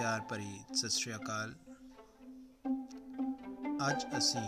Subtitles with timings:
[0.00, 1.54] ਸਾਥੀਓ ਪਿਆਰ ਭਰੀ ਸਤਿ ਸ਼੍ਰੀ ਅਕਾਲ।
[3.88, 4.40] ਅੱਜ ਅਸੀਂ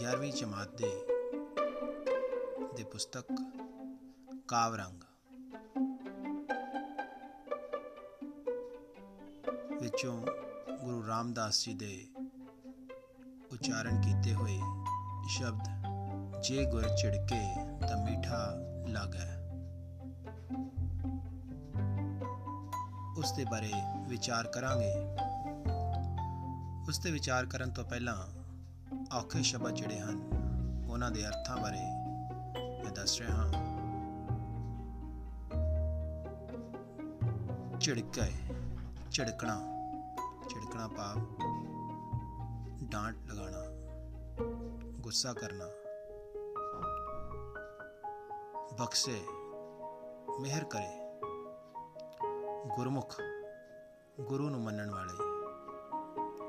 [0.00, 0.90] 11ਵੀਂ ਜਮਾਤ ਦੇ
[2.76, 3.26] ਦੇ ਪੁਸਤਕ
[4.48, 5.04] ਕਾਵਰੰਗ
[9.80, 10.16] ਵਿੱਚੋਂ
[10.82, 11.94] ਗੁਰੂ ਰਾਮਦਾਸ ਜੀ ਦੇ
[13.52, 14.58] ਉਚਾਰਨ ਕੀਤੇ ਹੋਏ
[15.28, 17.42] ਸ਼ਬਦ ਜੇ ਗੁਰ ਚਿੜਕੇ
[17.80, 18.44] ਤਾਂ ਮੀਠਾ
[18.88, 19.43] ਲਾਗੈ।
[23.24, 23.70] ਉਸ ਦੇ ਬਾਰੇ
[24.08, 24.92] ਵਿਚਾਰ ਕਰਾਂਗੇ।
[26.88, 28.16] ਉਸ ਤੇ ਵਿਚਾਰ ਕਰਨ ਤੋਂ ਪਹਿਲਾਂ
[29.16, 30.20] ਔਖੇ ਸ਼ਬਦ ਜਿਹੜੇ ਹਨ,
[30.90, 31.80] ਉਹਨਾਂ ਦੇ ਅਰਥਾਂ ਬਾਰੇ
[32.84, 33.52] ਮੈਂ ਦੱਸ ਰਿਹਾ ਹਾਂ।
[37.80, 38.30] ਝਿੜਕੈ,
[39.10, 39.60] ਝਿੜਕਣਾ
[40.50, 41.18] ਝਿੜਕਣਾ ਭਾਵ
[42.82, 43.64] ਡਾਂਟ ਲਗਾਣਾ
[45.00, 45.64] ਗੁੱਸਾ ਕਰਨਾ।
[48.78, 49.24] ਬਖਸ਼ੇ,
[50.40, 51.03] ਮਿਹਰ ਕਰੇ।
[52.64, 53.20] ਗੁਰਮੁਖ,
[54.20, 55.14] ਗੁਰੂ ਨੂੰ ਮੰਨਣ ਵਾਲੇ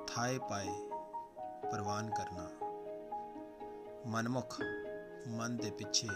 [0.08, 0.67] ਥਾਏ ਪਾਏ
[1.72, 2.49] ਪ੍ਰਵਾਨ ਕਰਨਾ।
[4.05, 4.61] ਮਨਮੁਖ,
[5.27, 6.07] ਮਨ ਦੇ ਪਿੱਛੇ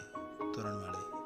[0.54, 1.20] ਤੁਰਨ ਵਾਲੇ।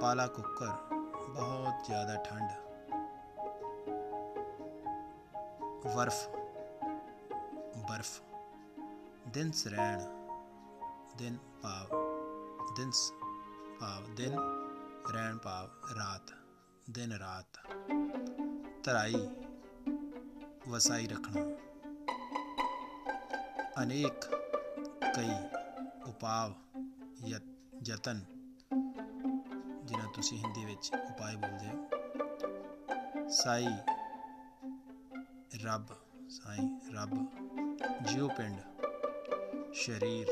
[0.00, 0.94] ਪਾਲਾ ਕੁੱਕਰ,
[1.28, 2.50] ਬਹੁਤ ਜ਼ਿਆਦਾ ਠੰਡ।
[5.96, 6.28] ਬਰਫ਼
[7.90, 8.20] ਬਰਫ।
[9.28, 10.00] ਦਿਨ ਸਰੈਣ,
[11.16, 11.96] ਦਿਨ ਭਾਵ
[12.76, 12.90] ਦਿਨ
[13.80, 14.59] ਭਾਵ, ਦਿਨ
[15.08, 16.32] ਰਹਿਣ ਭਾਵ ਰਾਤ,
[16.90, 17.58] ਦਿਨ ਰਾਤ।
[18.84, 19.28] ਤਰਾਈ,
[20.68, 21.42] ਵਸਾਈ ਰੱਖਣਾ।
[23.82, 24.24] ਅਨੇਕ,
[25.16, 25.36] ਕਈ
[26.10, 26.54] ਉਪਾਵ
[27.86, 28.20] ਯਤਨ,
[29.84, 33.66] ਜਿਨ੍ਹਾਂ ਤੁਸੀਂ ਹਿੰਦੀ ਵਿੱਚ ਉਪਾਏ ਬੋਲਦੇ ਹੋ। ਸਾਈ,
[35.64, 35.86] ਰੱਬ
[36.28, 37.14] ਸਾਈ, ਰੱਬ,
[38.02, 38.60] ਜਿਉ ਪਿੰਡ,
[39.74, 40.28] ਸ਼ਰੀਰ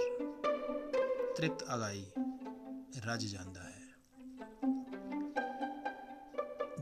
[1.37, 2.06] ਤ੍ਰਿਪਤ ਅਗਾਈ,
[3.06, 3.67] ਰਜ ਜਾਂਦਾ ਹੈ।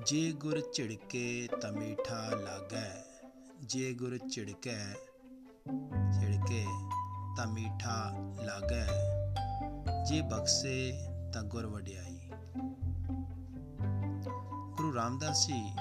[0.06, 2.90] ਜੇ ਗੁਰ ਝਿੜਕੇ ਤਾਂ ਮੀਠਾ ਲਾਗੈ,
[3.60, 4.78] ਜੇ ਗੁਰ ਝਿੜਕੈ,
[6.12, 6.64] ਝਿੜਕੇ
[7.36, 7.94] ਤਾਂ ਮੀਠਾ
[8.42, 8.86] ਲਾਗੈ,
[10.04, 10.92] ਜੇ ਬਖਸ਼ੇ
[11.32, 12.30] ਤਾਂ ਗੁਰ ਵਡਿਆਈ।
[14.76, 15.72] ਗੁਰੂ ਰਾਮਦਾਸ ਜੀ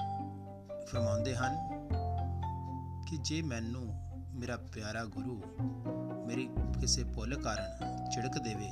[0.86, 1.56] ਫਰਮਾਉਂਦੇ ਹਨ
[3.08, 3.86] ਕਿ ਜੇ ਮੈਨੂੰ
[4.34, 5.42] ਮੇਰਾ ਪਿਆਰਾ ਗੁਰੂ
[6.26, 6.48] ਮੇਰੀ
[6.80, 8.70] ਕਿਸੇ ਭੁੱਲ ਕਾਰਨ ਝਿੜਕ ਦੇਵੇ,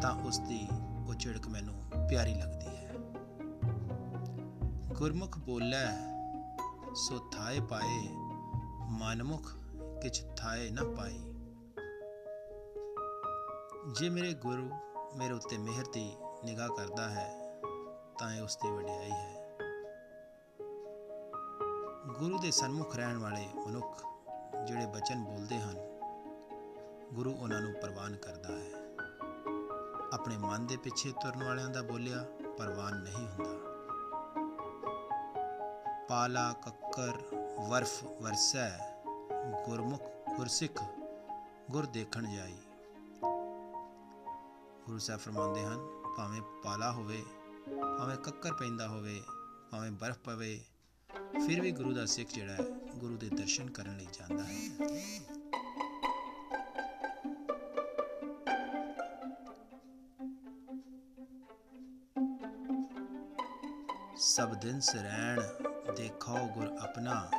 [0.00, 0.66] ਤਾਂ ਉਸ ਦੀ
[1.08, 1.74] ਉਹ ਝਿੜਕ ਮੈਨੂੰ
[2.08, 2.81] ਪਿਆਰੀ ਲੱਗਦੀ ਹੈ।
[4.98, 5.86] ਗੁਰਮੁਖ ਬੋਲੇ,
[6.94, 8.08] ਸੋ ਥਾਏ ਪਾਏ,
[8.90, 9.48] ਮਨਮੁਖ
[10.02, 11.18] ਕਿਛ ਥਾਏ ਨਾ ਪਾਈ
[13.92, 14.68] ਜੇ ਮੇਰੇ ਗੁਰੂ
[15.16, 17.60] ਮੇਰੇ ਉੱਤੇ ਮਿਹਰ ਦੀ ਨਿਗਾਹ ਕਰਦਾ ਹੈ,
[18.18, 19.56] ਤਾਂ ਇਹ ਉਸ ਦੀ ਵਡਿਆਈ ਹੈ।
[22.18, 24.04] ਗੁਰੂ ਦੇ ਸਨਮੁਖ ਰਹਿਣ ਵਾਲੇ ਮਨੁੱਖ
[24.66, 25.76] ਜਿਹੜੇ ਬਚਨ ਬੋਲਦੇ ਹਨ,
[27.14, 28.72] ਗੁਰੂ ਉਹਨਾਂ ਨੂੰ ਪ੍ਰਵਾਨ ਕਰਦਾ ਹੈ।
[30.12, 32.24] ਆਪਣੇ ਮਨ ਦੇ ਪਿੱਛੇ ਤੁਰਨ ਵਾਲਿਆਂ ਦਾ ਬੋਲਿਆ,
[32.58, 33.71] ਪ੍ਰਵਾਨ ਨਹੀਂ ਹੁੰਦਾ।
[36.12, 37.18] ਪਾਲਾ, ਕੱਕਰ,
[37.68, 38.70] ਵਰਫ ਵਰਸੈ,
[39.66, 40.02] ਗੁਰਮੁਖ
[40.36, 40.82] ਗੁਰਸਿੱਖ,
[41.70, 42.56] ਗੁਰ ਦੇਖਣ ਜਾਈ।
[44.86, 45.78] ਗੁਰੂ ਸਾਹਿਬ ਫਰਮਾਉਂਦੇ ਹਨ,
[46.16, 47.22] ਭਾਵੇਂ ਪਾਲਾ ਹੋਵੇ,
[47.98, 49.22] ਭਾਵੇਂ ਕੱਕਰ ਪੈਂਦਾ ਹੋਵੇ,
[49.70, 50.60] ਭਾਵੇਂ ਬਰਫ਼ ਪਵੇ,
[51.46, 52.64] ਫਿਰ ਵੀ ਗੁਰੂ ਦਾ ਸਿੱਖ ਜਿਹੜਾ ਹੈ,
[52.96, 54.60] ਗੁਰੂ ਦੇ ਦਰਸ਼ਨ ਕਰਨ ਲਈ ਜਾਂਦਾ ਹੈ।
[64.16, 65.61] ਸਭ ਦਿਨ ਸਰੈਣ
[65.96, 67.30] ਦੇਖੋ ਗੁਰ ਆਪਣਾ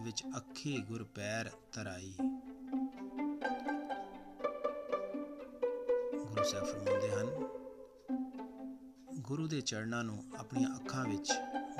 [0.00, 2.14] ਵਿੱਚ ਅੱਖੀ ਗੁਰ ਪੈਰ ਤਰਾਈ
[6.18, 7.26] ਗੁਰੂ ਸਾਹਿਬ ਫਰਮਾਉਂਦੇ ਹਨ,
[9.20, 11.32] ਗੁਰੂ ਦੇ ਚਰਨਾਂ ਨੂੰ ਆਪਣੀਆਂ ਅੱਖਾਂ ਵਿੱਚ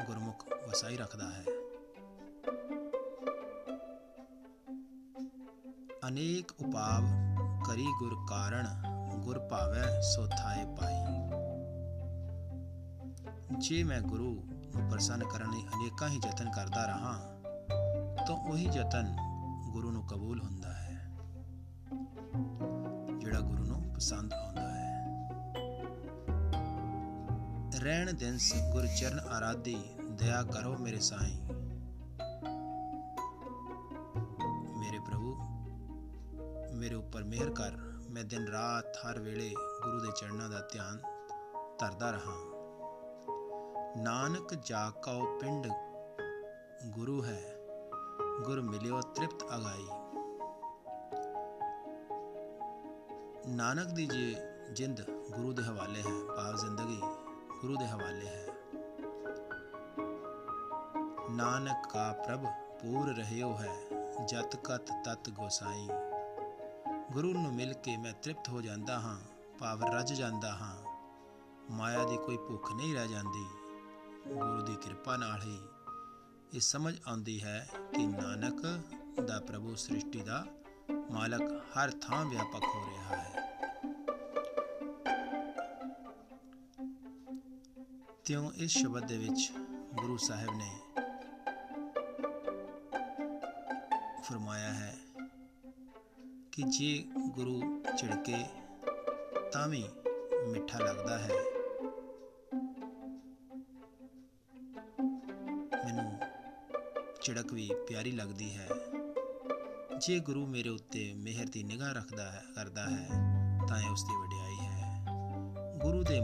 [0.07, 1.45] ਗੁਰਮੁਖ ਵਸਾਈ ਰੱਖਦਾ ਹੈ।
[6.09, 7.09] ਅਨੇਕ ਉਪਾਵ
[7.67, 8.67] ਕਰੀ ਗੁਰ ਕਾਰਣ
[9.17, 11.08] ਗੁਰ ਭਾਵੈ ਸੋ ਥਾਏ ਪਾਈ।
[13.51, 14.31] ਜੇ ਮੈਂ ਗੁਰੂ
[14.75, 17.13] ਨੂੰ ਪ੍ਰਸੰਨ ਕਰਨ ਲਈ ਅਨੇਕਾਂ ਹੀ ਯਤਨ ਕਰਦਾ ਰਹਾ,
[18.27, 19.15] ਤਾਂ ਉਹੀ ਯਤਨ
[19.73, 20.97] ਗੁਰੂ ਨੂੰ ਕਬੂਲ ਹੁੰਦਾ ਹੈ,
[23.21, 24.87] ਜਿਹੜਾ ਗੁਰੂ ਨੂੰ ਪਸੰਦ ਆਉਂਦਾ ਹੈ।
[27.81, 28.39] ਰਹਿਣ ਦਿਨ
[28.73, 29.77] ਗੁਰ ਚਰਨ ਆਰਾਧੀ,
[30.11, 31.39] ਦਇਆ ਕਰੋ ਮੇਰੇ ਸਾਈਂ।
[34.79, 35.35] ਮੇਰੇ ਪ੍ਰਭੂ,
[36.75, 37.77] ਮੇਰੇ ਉੱਪਰ ਮਿਹਰ ਕਰ,
[38.11, 39.49] ਮੈਂ ਦਿਨ ਰਾਤ ਹਰ ਵੇਲੇ
[39.83, 40.99] ਗੁਰੂ ਦੇ ਚਰਨਾਂ ਦਾ ਧਿਆਨ
[41.81, 42.37] ਧਰਦਾ ਰਹਾ।
[43.99, 45.67] ਨਾਨਕ ਜਾ ਕਉ ਪਿੰਡ
[46.87, 47.41] ਗੁਰੂ ਹੈ,
[48.45, 49.87] ਗੁਰ ਮਿਲਿਓ ਤ੍ਰਿਪਤ ਅਗਾਈ।
[53.49, 54.37] ਨਾਨਕ ਦੀ ਜੀ
[54.73, 57.01] ਜਿੰਦ ਗੁਰੂ ਦੇ ਹਵਾਲੇ ਹੈ, ਭਾਵ ਜ਼ਿੰਦਗੀ
[57.61, 58.47] ਗੁਰੂ ਦੇ ਹਵਾਲੇ ਹੈ।
[61.31, 62.45] ਨਾਨਕ ਕਾ ਪ੍ਰਭ
[62.81, 63.77] ਪੂਰ ਰਹਿਓ ਹੈ,
[64.27, 65.89] ਜਤ ਕਤ ਤਤ ਗੋਸਾਈ।
[67.13, 69.19] ਗੁਰੂ ਨੂੰ ਮਿਲ ਕੇ ਮੈਂ ਤ੍ਰਿਪਤ ਹੋ ਜਾਂਦਾ ਹਾਂ,
[69.59, 70.77] ਭਾਵ ਰਜ ਜਾਂਦਾ ਹਾਂ।
[71.71, 73.47] ਮਾਇਆ ਦੀ ਕੋਈ ਭੁੱਖ ਨਹੀਂ ਰਹਿ ਜਾਂਦੀ।
[74.29, 75.59] ਗੁਰੂ ਦੀ ਕਿਰਪਾ ਨਾਲ ਹੀ
[76.55, 78.63] ਇਹ ਸਮਝ ਆਉਂਦੀ ਹੈ ਕਿ ਨਾਨਕ
[79.23, 80.45] ਦਾ ਪ੍ਰਭੂ ਸ੍ਰਿਸ਼ਟੀ ਦਾ
[81.11, 83.43] ਮਾਲਕ ਹਰ ਥਾਂ ਵਿਆਪਕ ਹੋ ਰਿਹਾ ਹੈ।
[88.25, 89.53] ਤਿਉਂ ਇਸ ਸ਼ਬਦ ਦੇ ਵਿੱਚ
[89.95, 90.71] ਗੁਰੂ ਸਾਹਿਬ ਨੇ
[94.23, 94.97] ਫਰਮਾਇਆ ਹੈ
[96.53, 98.45] ਕਿ ਜੇ ਗੁਰੂ ਝਿੜਕੇ
[99.53, 99.85] ਤਾਂ ਵੀ
[100.49, 101.58] ਮਿੱਠਾ ਲੱਗਦਾ ਹੈ।
[107.29, 108.69] ਝਿੜਕ ਵੀ ਪਿਆਰੀ ਲੱਗਦੀ ਹੈ।
[109.99, 113.09] ਜੇ ਗੁਰੂ ਮੇਰੇ ਉੱਤੇ ਮਿਹਰ ਦੀ ਨਿਗਾਹ ਰੱਖਦਾ ਹੈ, ਕਰਦਾ ਹੈ,
[113.69, 115.05] ਤਾਂ ਇਹ ਉਸ ਦੀ ਵਡਿਆਈ ਹੈ।
[115.79, 116.21] ਗੁਰੂ ਦੇ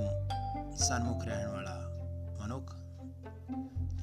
[0.77, 1.81] ਸਨਮੁਖ ਰਹਿਣ ਵਾਲਾ
[2.43, 2.77] ਮਨੁੱਖ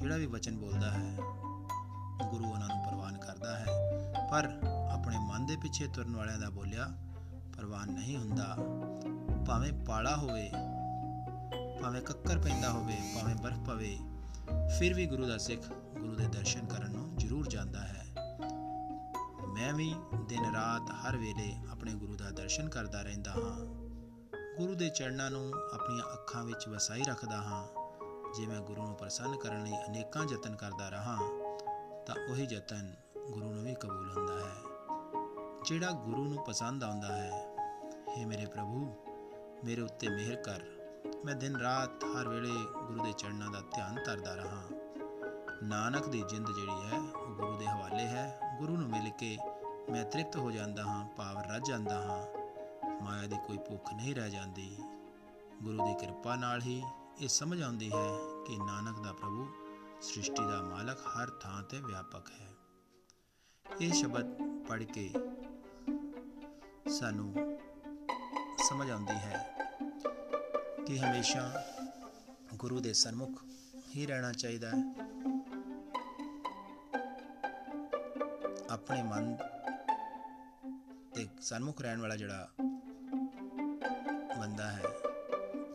[0.00, 1.16] ਜਿਹੜਾ ਵੀ ਵਚਨ ਬੋਲਦਾ ਹੈ,
[2.30, 3.66] ਗੁਰੂ ਉਹਨਾਂ ਨੂੰ ਪ੍ਰਵਾਨ ਕਰਦਾ ਹੈ।
[4.30, 4.60] ਪਰ
[4.92, 6.88] ਆਪਣੇ ਮਨ ਦੇ ਪਿੱਛੇ ਤੁਰਨ ਵਾਲਿਆਂ ਦਾ ਬੋਲਿਆ,
[7.56, 8.56] ਪ੍ਰਵਾਨ ਨਹੀਂ ਹੁੰਦਾ।
[9.46, 10.50] ਭਾਵੇਂ ਪਾਲਾ ਹੋਵੇ,
[11.82, 13.98] ਭਾਵੇਂ ਕੱਕਰ ਪੈਂਦਾ ਹੋਵੇ, ਭਾਵੇਂ ਬਰਫ਼ ਪਵੇ,
[14.78, 16.61] ਫਿਰ ਵੀ ਗੁਰੂ ਦਾ ਸਿੱਖ ਗੁਰੂ ਦੇ ਦਰਸ਼ਨ ਕਰਨ ਨੂੰ
[17.32, 18.06] ਜ਼ਰੂਰ ਜਾਂਦਾ ਹੈ।
[19.48, 19.94] ਮੈਂ ਵੀ
[20.24, 23.64] ਦਿਨ ਰਾਤ ਹਰ ਵੇਲੇ ਆਪਣੇ ਗੁਰੂ ਦਾ ਦਰਸ਼ਨ ਕਰਦਾ ਰਹਿੰਦਾ ਹਾਂ।
[24.58, 27.68] ਗੁਰੂ ਦੇ ਚਰਨਾਂ ਨੂੰ ਆਪਣੀਆਂ ਅੱਖਾਂ ਵਿੱਚ ਵਸਾਈ ਰੱਖਦਾ ਹਾਂ।
[28.32, 31.16] ਜੇ ਮੈਂ ਗੁਰੂ ਨੂੰ ਪ੍ਰਸੰਨ ਕਰਨ ਲਈ ਅਨੇਕਾਂ ਯਤਨ ਕਰਦਾ ਰਹਾ,
[32.06, 32.94] ਤਾਂ ਉਹੀ ਯਤਨ
[33.30, 34.56] ਗੁਰੂ ਨੂੰ ਵੀ ਕਬੂਲ ਹੁੰਦਾ ਹੈ।
[35.64, 37.56] ਜਿਹੜਾ ਗੁਰੂ ਨੂੰ ਪਸੰਦ ਆਉਂਦਾ ਹੈ
[38.12, 38.94] हे ਮੇਰੇ ਪ੍ਰਭੂ,
[39.64, 40.60] ਮੇਰੇ ਉੱਤੇ ਮਿਹਰ ਕਰ।
[41.24, 42.54] ਮੈਂ ਦਿਨ ਰਾਤ ਹਰ ਵੇਲੇ
[42.86, 44.62] ਗੁਰੂ ਦੇ ਚਰਨਾਂ ਦਾ ਧਿਆਨ ਧਰਦਾ ਰਹਾ।
[45.62, 47.00] ਨਾਨਕ ਦੀ ਜਿੰਦ ਜਿਹੜੀ ਹੈ
[50.02, 52.26] ਮੈਂ ਤ੍ਰਿਪਤ ਹੋ ਜਾਂਦਾ ਹਾਂ ਭਾਵ ਰੱਜ ਜਾਂਦਾ ਹਾਂ।
[53.02, 54.76] ਮਾਇਆ ਦੀ ਕੋਈ ਭੁੱਖ ਨਹੀਂ ਰਹਿ ਜਾਂਦੀ।
[55.62, 56.82] ਗੁਰੂ ਦੀ ਕਿਰਪਾ ਨਾਲ ਹੀ
[57.20, 58.08] ਇਹ ਸਮਝ ਆਉਂਦੀ ਹੈ
[58.46, 59.46] ਕਿ ਨਾਨਕ ਦਾ ਪ੍ਰਭੂ
[60.00, 62.50] ਸ੍ਰਿਸ਼ਟੀ ਦਾ ਮਾਲਕ ਹਰ ਥਾਂ ਤੇ ਵਿਆਪਕ ਹੈ।
[63.80, 64.26] ਇਹ ਸ਼ਬਦ
[64.68, 65.14] ਪੜ੍ਹ ਕੇ
[66.90, 67.58] ਸਾਨੂੰ
[68.68, 69.56] ਸਮਝ ਆਉਂਦੀ ਹੈ
[70.86, 71.64] ਕਿ ਹਮੇਸ਼ਾ
[72.54, 73.44] ਗੁਰੂ ਦੇ ਸਨਮੁਖ
[73.96, 74.94] ਹੀ ਰਹਿਣਾ ਚਾਹੀਦਾ ਹੈ।
[78.70, 79.36] ਆਪਣੇ ਮਨ
[81.14, 82.48] ਤੇ ਸਨਮੁਖ ਰਹਿਣ ਵਾਲਾ ਜਿਹੜਾ
[84.38, 84.82] ਬੰਦਾ ਹੈ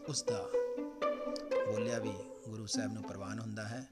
[0.09, 0.39] ਉਸ ਦਾ
[1.67, 2.13] ਬੋਲਿਆ ਵੀ
[2.47, 3.85] ਗੁਰੂ ਸਾਹਿਬ ਨੂੰ ਪ੍ਰਵਾਨ ਹੁੰਦਾ ਹੈ,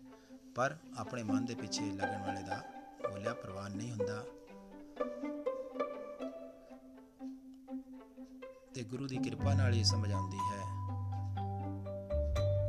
[0.55, 2.61] ਪਰ ਆਪਣੇ ਮਨ ਦੇ ਪਿੱਛੇ ਲੱਗਣ ਵਾਲੇ ਦਾ
[3.09, 4.23] ਬੋਲਿਆ ਪ੍ਰਵਾਨ ਨਹੀਂ ਹੁੰਦਾ।
[8.73, 10.61] ਤੇ ਗੁਰੂ ਦੀ ਕਿਰਪਾ ਨਾਲ ਇਹ ਸਮਝ ਆਉਂਦੀ ਹੈ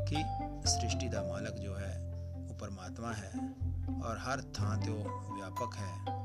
[0.04, 0.24] ਕਿ
[0.68, 1.94] ਸ੍ਰਿਸ਼ਟੀ ਦਾ ਮਾਲਕ ਜੋ ਹੈ,
[2.48, 3.32] ਉਹ ਪਰਮਾਤਮਾ ਹੈ
[4.04, 6.15] ਔਰ ਹਰ ਥਾਂ ਤੇ ਉਹ ਵਿਆਪਕ ਹੈ।